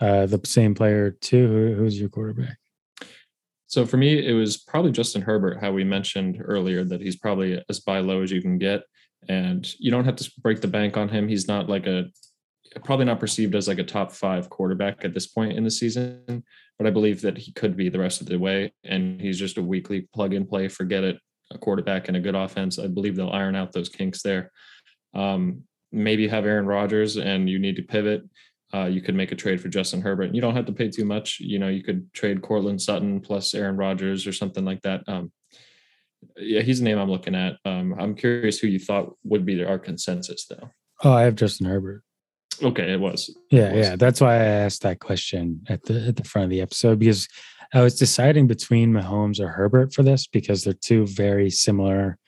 [0.00, 1.48] uh, the same player too.
[1.48, 2.56] Who, who's your quarterback?
[3.66, 7.62] So for me, it was probably Justin Herbert, how we mentioned earlier that he's probably
[7.68, 8.82] as buy low as you can get.
[9.28, 11.28] And you don't have to break the bank on him.
[11.28, 12.06] He's not like a
[12.84, 16.44] probably not perceived as like a top five quarterback at this point in the season,
[16.78, 18.72] but I believe that he could be the rest of the way.
[18.84, 21.18] And he's just a weekly plug and play, forget it,
[21.50, 22.78] a quarterback and a good offense.
[22.78, 24.52] I believe they'll iron out those kinks there.
[25.14, 28.22] Um, maybe have Aaron Rodgers and you need to pivot.
[28.74, 30.34] Uh, you could make a trade for Justin Herbert.
[30.34, 31.40] You don't have to pay too much.
[31.40, 35.02] You know, you could trade Courtland Sutton plus Aaron Rodgers or something like that.
[35.08, 35.32] Um,
[36.36, 37.56] yeah, he's the name I'm looking at.
[37.64, 40.68] Um, I'm curious who you thought would be our consensus, though.
[41.02, 42.02] Oh, I have Justin Herbert.
[42.62, 43.34] Okay, it was.
[43.50, 43.86] Yeah, It was.
[43.86, 43.96] yeah.
[43.96, 47.28] That's why I asked that question at the at the front of the episode because
[47.72, 52.18] I was deciding between Mahomes or Herbert for this because they're two very similar,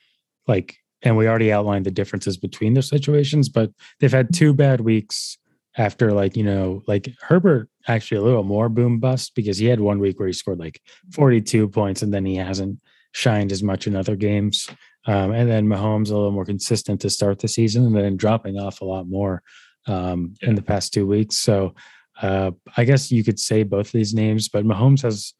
[0.46, 4.81] like, and we already outlined the differences between their situations, but they've had two bad
[4.81, 5.39] weeks
[5.77, 9.81] after, like, you know, like Herbert actually a little more boom bust because he had
[9.81, 10.81] one week where he scored like
[11.13, 12.79] 42 points and then he hasn't
[13.13, 14.69] shined as much in other games.
[15.07, 18.59] Um, and then Mahomes a little more consistent to start the season and then dropping
[18.59, 19.43] off a lot more
[19.87, 21.39] um, in the past two weeks.
[21.39, 21.75] So
[22.21, 25.33] uh, I guess you could say both of these names, but Mahomes has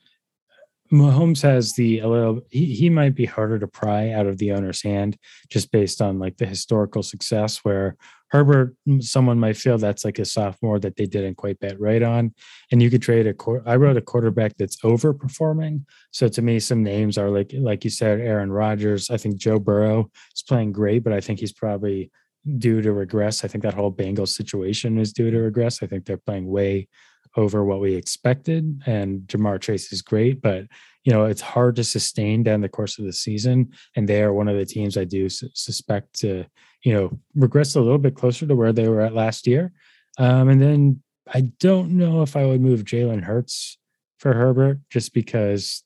[0.93, 4.53] Mahomes has the a little he, he might be harder to pry out of the
[4.53, 5.17] owner's hand
[5.49, 7.97] just based on like the historical success where
[8.31, 12.33] Herbert someone might feel that's like a sophomore that they didn't quite bet right on.
[12.71, 13.35] And you could trade a
[13.67, 15.85] I wrote a quarterback that's overperforming.
[16.11, 19.11] So to me some names are like like you said Aaron Rodgers.
[19.11, 22.11] I think Joe Burrow is playing great but I think he's probably
[22.59, 23.45] due to regress.
[23.45, 25.83] I think that whole Bengals situation is due to regress.
[25.83, 26.89] I think they're playing way
[27.37, 28.83] over what we expected.
[28.87, 30.67] And Ja'Marr Chase is great, but
[31.05, 33.73] you know it's hard to sustain down the course of the season.
[33.97, 36.45] And they are one of the teams I do su- suspect to
[36.83, 39.73] you know regress a little bit closer to where they were at last year.
[40.19, 43.79] Um, and then I don't know if I would move Jalen Hurts
[44.19, 45.83] for Herbert just because,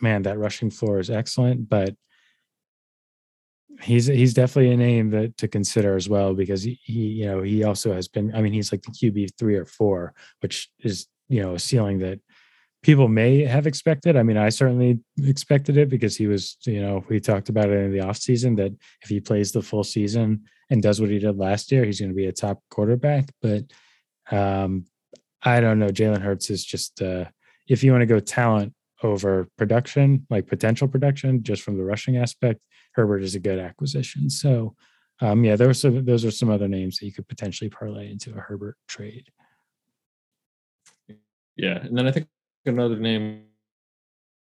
[0.00, 1.96] man, that rushing floor is excellent, but
[3.80, 7.42] he's he's definitely a name that to consider as well because he, he you know
[7.42, 11.06] he also has been I mean he's like the QB three or four which is
[11.28, 12.20] you know a ceiling that
[12.82, 14.16] people may have expected.
[14.16, 17.84] I mean I certainly expected it because he was you know we talked about it
[17.84, 21.36] in the offseason that if he plays the full season and does what he did
[21.36, 23.30] last year he's going to be a top quarterback.
[23.40, 23.64] But
[24.30, 24.86] um
[25.42, 25.88] I don't know.
[25.88, 27.26] Jalen Hurts is just uh
[27.68, 32.16] if you want to go talent over production like potential production just from the rushing
[32.16, 32.60] aspect
[32.98, 34.28] Herbert is a good acquisition.
[34.28, 34.74] So,
[35.20, 38.34] um, yeah, there some, those are some other names that you could potentially parlay into
[38.34, 39.30] a Herbert trade.
[41.56, 42.26] Yeah, and then I think
[42.66, 43.44] another name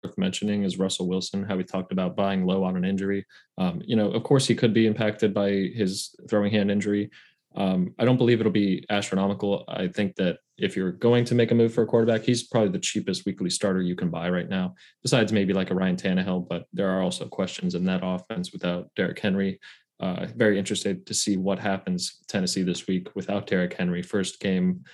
[0.03, 1.45] worth mentioning is Russell Wilson.
[1.45, 3.27] How we talked about buying low on an injury.
[3.59, 7.11] Um, you know, of course, he could be impacted by his throwing hand injury.
[7.57, 9.65] Um, I don't believe it'll be astronomical.
[9.69, 12.71] I think that if you're going to make a move for a quarterback, he's probably
[12.71, 16.49] the cheapest weekly starter you can buy right now, besides maybe like a Ryan Tannehill.
[16.49, 19.59] But there are also questions in that offense without Derrick Henry.
[19.99, 24.03] Uh, very interested to see what happens Tennessee this week without Derrick Henry.
[24.03, 24.85] First game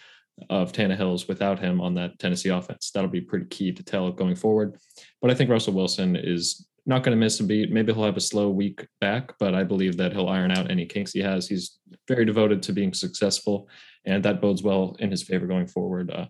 [0.50, 2.90] of Tannehill's without him on that Tennessee offense.
[2.90, 4.76] That'll be pretty key to tell going forward.
[5.20, 7.72] But I think Russell Wilson is not going to miss a beat.
[7.72, 10.86] Maybe he'll have a slow week back, but I believe that he'll iron out any
[10.86, 11.48] kinks he has.
[11.48, 13.68] He's very devoted to being successful,
[14.04, 16.10] and that bodes well in his favor going forward.
[16.10, 16.26] Uh,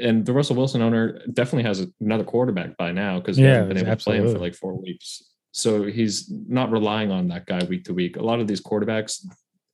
[0.00, 3.68] and the Russell Wilson owner definitely has another quarterback by now because he Yeah, hasn't
[3.70, 5.24] been able to play him for like four weeks.
[5.52, 8.16] So he's not relying on that guy week to week.
[8.16, 9.26] A lot of these quarterbacks,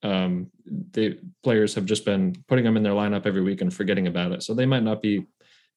[0.02, 0.50] um,
[0.92, 4.32] the players have just been putting them in their lineup every week and forgetting about
[4.32, 4.42] it.
[4.42, 5.26] So they might not be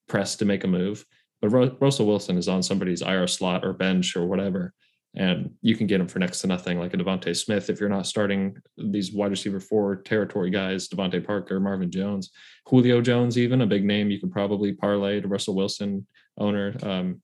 [0.07, 1.05] pressed to make a move.
[1.41, 4.73] But Ru- Russell Wilson is on somebody's IR slot or bench or whatever,
[5.15, 7.69] and you can get him for next to nothing, like a DeVonta Smith.
[7.69, 12.31] If you're not starting these wide receiver four territory guys, DeVante Parker, Marvin Jones,
[12.65, 16.07] Julio Jones, even a big name, you could probably parlay to Russell Wilson
[16.37, 16.75] owner.
[16.83, 17.21] Um,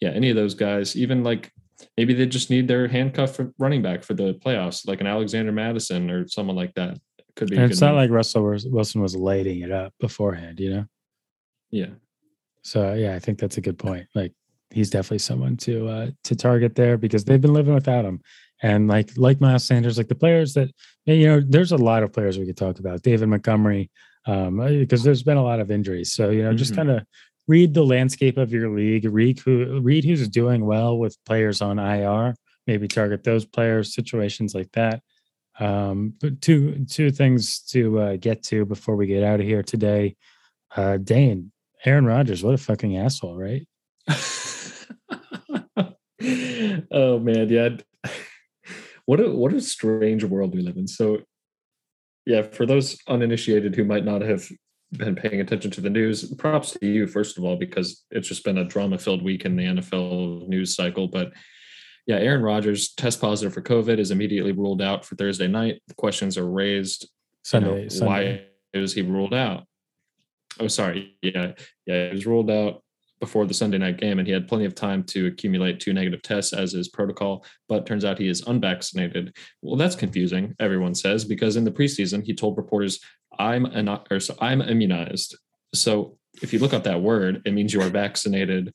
[0.00, 1.52] yeah, any of those guys, even like
[1.96, 5.52] maybe they just need their handcuff for running back for the playoffs, like an Alexander
[5.52, 6.98] Mattison or someone like that.
[7.36, 7.56] Could be.
[7.56, 7.96] It's not move.
[7.96, 10.84] like Russell Wilson was lighting it up beforehand, you know?
[11.70, 11.86] yeah.
[12.62, 14.06] So, yeah, I think that's a good point.
[14.14, 14.32] Like,
[14.72, 18.20] he's definitely someone to uh, to target there because they've been living without him.
[18.62, 20.70] And like like Miles Sanders, like the players that
[21.04, 23.02] you know, there's a lot of players we could talk about.
[23.02, 23.90] David Montgomery,
[24.26, 26.12] um, because there's been a lot of injuries.
[26.12, 26.58] So you know, mm-hmm.
[26.58, 27.04] just kind of
[27.48, 31.78] read the landscape of your league, read who read who's doing well with players on
[31.78, 32.34] IR,
[32.66, 35.02] maybe target those players, situations like that.
[35.58, 39.62] Um, but two two things to uh, get to before we get out of here
[39.62, 40.16] today.
[40.74, 41.52] Uh, Dane,
[41.84, 43.66] Aaron Rodgers, what a fucking asshole, right?
[46.90, 47.70] oh man, yeah.
[49.04, 50.86] What a what a strange world we live in.
[50.86, 51.22] So
[52.24, 54.48] yeah, for those uninitiated who might not have
[54.92, 58.44] been paying attention to the news, props to you, first of all, because it's just
[58.44, 61.08] been a drama filled week in the NFL news cycle.
[61.08, 61.32] But
[62.06, 65.82] yeah, Aaron Rodgers test positive for COVID is immediately ruled out for Thursday night.
[65.88, 67.10] The questions are raised.
[67.44, 68.46] Sunday, you know, Sunday.
[68.72, 69.64] Why is he ruled out?
[70.62, 71.16] Oh, sorry.
[71.22, 71.52] Yeah.
[71.86, 72.08] Yeah.
[72.08, 72.84] He was ruled out
[73.18, 76.22] before the Sunday night game, and he had plenty of time to accumulate two negative
[76.22, 77.44] tests as his protocol.
[77.68, 79.36] But turns out he is unvaccinated.
[79.60, 80.54] Well, that's confusing.
[80.60, 83.00] Everyone says because in the preseason he told reporters,
[83.38, 85.36] "I'm an or so I'm immunized."
[85.74, 88.72] So if you look up that word, it means you are vaccinated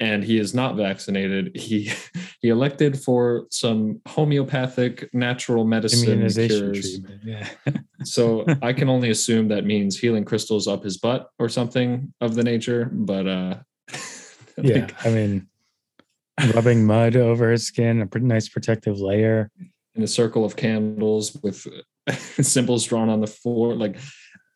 [0.00, 1.56] and he is not vaccinated.
[1.56, 1.90] He
[2.40, 7.00] he elected for some homeopathic natural medicine cures.
[7.24, 7.48] Yeah.
[8.04, 12.34] so I can only assume that means healing crystals up his butt or something of
[12.34, 12.90] the nature.
[12.92, 13.56] But uh
[14.62, 15.48] yeah, I mean
[16.54, 19.50] rubbing mud over his skin, a pretty nice protective layer.
[19.94, 21.66] In a circle of candles with
[22.40, 23.96] symbols drawn on the floor, like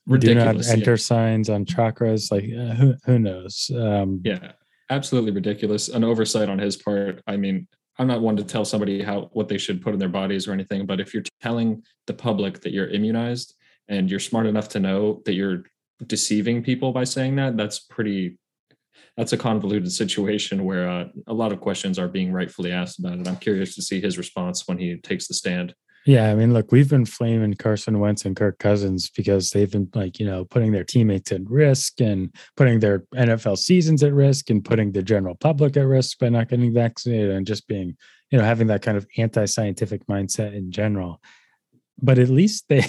[0.06, 0.66] ridiculous.
[0.66, 0.96] Do not enter yeah.
[0.96, 2.30] signs on chakras.
[2.30, 3.68] Like uh, who who knows?
[3.74, 4.52] Um, yeah
[4.92, 5.88] absolutely ridiculous.
[5.88, 7.22] An oversight on his part.
[7.26, 7.66] I mean,
[7.98, 10.52] I'm not one to tell somebody how what they should put in their bodies or
[10.52, 13.54] anything, but if you're telling the public that you're immunized
[13.88, 15.64] and you're smart enough to know that you're
[16.06, 18.38] deceiving people by saying that, that's pretty
[19.16, 23.18] that's a convoluted situation where uh, a lot of questions are being rightfully asked about
[23.18, 23.28] it.
[23.28, 25.74] I'm curious to see his response when he takes the stand.
[26.04, 29.88] Yeah, I mean, look, we've been flaming Carson Wentz and Kirk Cousins because they've been
[29.94, 34.50] like, you know, putting their teammates at risk and putting their NFL seasons at risk
[34.50, 37.96] and putting the general public at risk by not getting vaccinated and just being,
[38.30, 41.20] you know, having that kind of anti-scientific mindset in general.
[42.00, 42.84] But at least they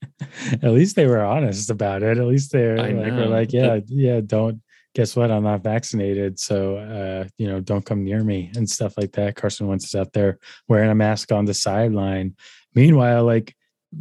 [0.62, 2.16] at least they were honest about it.
[2.16, 4.62] At least they're like, were like, yeah, yeah, don't
[4.96, 5.30] guess what?
[5.30, 6.40] I'm not vaccinated.
[6.40, 9.36] So, uh, you know, don't come near me and stuff like that.
[9.36, 10.38] Carson Wentz is out there
[10.68, 12.34] wearing a mask on the sideline.
[12.74, 13.54] Meanwhile, like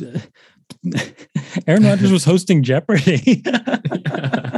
[1.67, 3.43] Aaron Rodgers was hosting Jeopardy.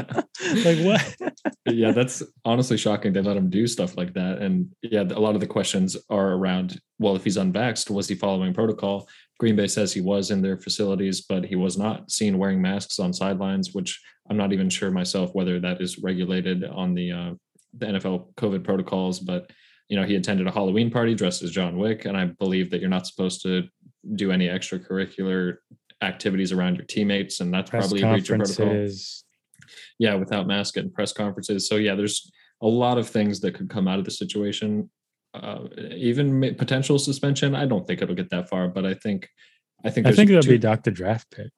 [0.66, 1.34] like what?
[1.66, 3.14] yeah, that's honestly shocking.
[3.14, 4.40] They let him do stuff like that.
[4.40, 8.16] And yeah, a lot of the questions are around, well, if he's unvaxxed, was he
[8.16, 9.08] following protocol?
[9.40, 13.00] Green Bay says he was in their facilities, but he was not seen wearing masks
[13.00, 17.32] on sidelines, which I'm not even sure myself whether that is regulated on the uh,
[17.78, 19.20] the NFL COVID protocols.
[19.20, 19.52] But
[19.90, 22.82] you know, he attended a Halloween party dressed as John Wick, and I believe that
[22.82, 23.68] you're not supposed to
[24.16, 25.58] do any extracurricular
[26.02, 28.88] activities around your teammates, and that's press probably a breach of protocol.
[30.00, 31.68] Yeah, without mask and press conferences.
[31.68, 32.32] So yeah, there's
[32.62, 34.90] a lot of things that could come out of the situation
[35.34, 37.56] uh, even potential suspension.
[37.56, 39.30] I don't think it'll get that far, but I think
[39.86, 41.52] I think I think it'll two, be Doctor Draft pick.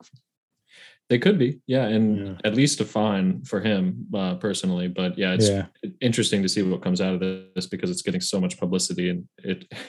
[1.10, 2.34] They could be, yeah, and yeah.
[2.44, 4.88] at least a fine for him uh, personally.
[4.88, 5.66] But yeah, it's yeah.
[6.02, 9.26] interesting to see what comes out of this because it's getting so much publicity, and
[9.40, 9.66] it.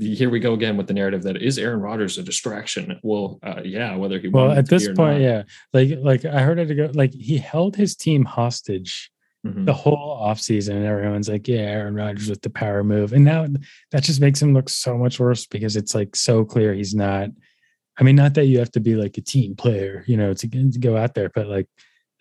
[0.00, 2.98] Here we go again with the narrative that is Aaron Rodgers a distraction?
[3.02, 5.20] Well, uh, yeah, whether he well at this point, not.
[5.20, 5.42] yeah,
[5.74, 9.12] like like I heard it go like he held his team hostage
[9.46, 9.64] mm-hmm.
[9.64, 13.12] the whole offseason and everyone's like, yeah, Aaron Rodgers with the power move.
[13.12, 13.46] And now
[13.90, 17.30] that just makes him look so much worse because it's like so clear he's not.
[17.98, 20.48] I mean, not that you have to be like a team player, you know, to,
[20.48, 21.66] to go out there, but like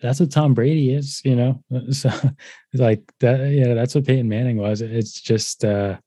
[0.02, 1.64] that's what Tom Brady is, you know.
[1.92, 2.10] So
[2.74, 4.82] like that, yeah, that's what Peyton Manning was.
[4.82, 5.98] It's just uh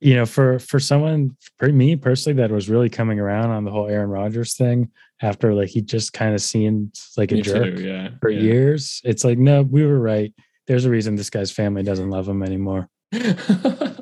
[0.00, 3.70] you know, for for someone, for me personally, that was really coming around on the
[3.70, 7.76] whole Aaron Rodgers thing after like he just kind of seemed like me a jerk
[7.76, 8.40] too, yeah, for yeah.
[8.40, 9.00] years.
[9.04, 10.32] It's like, no, we were right.
[10.68, 12.88] There's a reason this guy's family doesn't love him anymore.
[13.12, 13.96] yeah,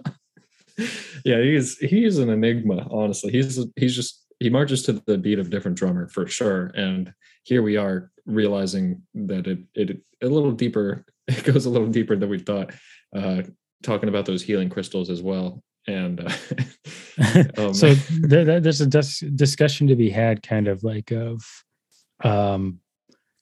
[1.24, 2.86] he's he's an enigma.
[2.90, 6.66] Honestly, he's he's just he marches to the beat of different drummer for sure.
[6.74, 7.12] And
[7.44, 11.04] here we are realizing that it it a little deeper.
[11.28, 12.72] It goes a little deeper than we thought.
[13.12, 13.42] Uh,
[13.82, 19.24] talking about those healing crystals as well and uh, um, so there, there's a dis-
[19.34, 21.42] discussion to be had kind of like of
[22.24, 22.80] um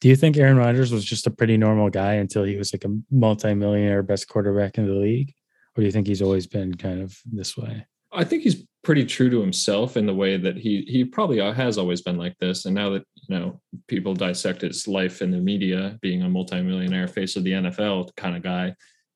[0.01, 2.85] do you think Aaron Rodgers was just a pretty normal guy until he was like
[2.85, 5.33] a multi-millionaire best quarterback in the league
[5.77, 9.05] or do you think he's always been kind of this way I think he's pretty
[9.07, 12.67] true to himself in the way that he he probably has always been like this
[12.67, 17.09] and now that you know people dissect his life in the media being a multi-millionaire
[17.09, 18.75] face of the NFL kind of guy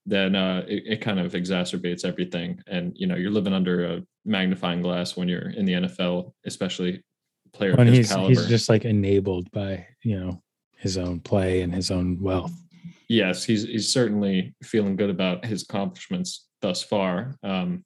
[0.09, 2.61] then uh, it, it kind of exacerbates everything.
[2.67, 7.03] And you know, you're living under a magnifying glass when you're in the NFL, especially
[7.53, 8.29] player of When his he's caliber.
[8.29, 10.43] he's just like enabled by you know
[10.79, 12.53] his own play and his own wealth.
[13.09, 17.37] yes, he's he's certainly feeling good about his accomplishments thus far.
[17.43, 17.85] Um,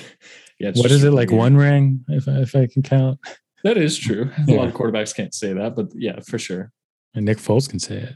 [0.62, 1.38] yeah, What is it like weird.
[1.40, 3.18] one ring if I, if I can count?
[3.64, 4.30] That is true.
[4.48, 6.72] A lot of quarterbacks can't say that, but yeah, for sure.
[7.14, 8.14] And Nick Foles can say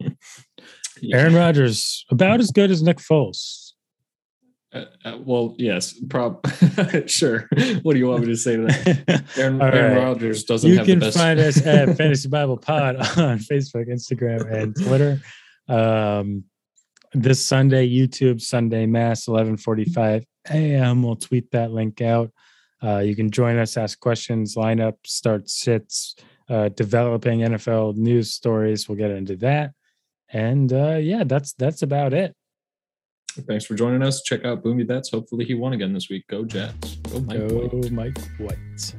[0.00, 0.12] it.
[1.02, 1.18] Yeah.
[1.18, 3.72] Aaron Rodgers about as good as Nick Foles.
[4.72, 6.40] Uh, uh, well, yes, prob
[7.06, 7.46] sure.
[7.82, 9.24] What do you want me to say to that?
[9.36, 9.96] Aaron, right.
[9.96, 11.18] Rodgers doesn't you have can the best.
[11.18, 15.20] find us at Fantasy Bible Pod on Facebook, Instagram, and Twitter.
[15.68, 16.44] Um,
[17.12, 21.02] this Sunday, YouTube Sunday Mass, eleven forty-five a.m.
[21.02, 22.32] We'll tweet that link out.
[22.82, 26.16] Uh, you can join us, ask questions, lineup, start sits,
[26.50, 28.88] uh, developing NFL news stories.
[28.88, 29.72] We'll get into that,
[30.30, 32.34] and uh, yeah, that's that's about it.
[33.48, 34.22] Thanks for joining us.
[34.22, 35.10] Check out Boomy Bets.
[35.10, 36.24] Hopefully, he won again this week.
[36.28, 36.96] Go Jets.
[36.96, 37.70] Go Mike White.
[37.70, 38.94] Go, Mike White.